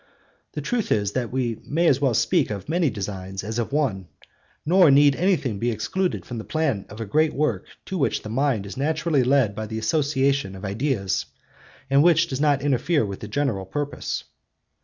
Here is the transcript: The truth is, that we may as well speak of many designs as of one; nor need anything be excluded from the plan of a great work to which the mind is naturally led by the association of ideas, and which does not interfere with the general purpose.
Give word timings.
The 0.53 0.61
truth 0.61 0.91
is, 0.91 1.11
that 1.11 1.31
we 1.31 1.59
may 1.63 1.85
as 1.85 2.01
well 2.01 2.15
speak 2.15 2.49
of 2.49 2.67
many 2.67 2.89
designs 2.89 3.43
as 3.43 3.59
of 3.59 3.71
one; 3.71 4.07
nor 4.65 4.89
need 4.89 5.15
anything 5.15 5.59
be 5.59 5.69
excluded 5.69 6.25
from 6.25 6.39
the 6.39 6.43
plan 6.43 6.87
of 6.89 6.99
a 6.99 7.05
great 7.05 7.35
work 7.35 7.67
to 7.85 7.99
which 7.99 8.23
the 8.23 8.27
mind 8.29 8.65
is 8.65 8.75
naturally 8.75 9.23
led 9.23 9.53
by 9.53 9.67
the 9.67 9.77
association 9.77 10.55
of 10.55 10.65
ideas, 10.65 11.27
and 11.87 12.01
which 12.01 12.25
does 12.27 12.41
not 12.41 12.63
interfere 12.63 13.05
with 13.05 13.19
the 13.19 13.27
general 13.27 13.67
purpose. 13.67 14.23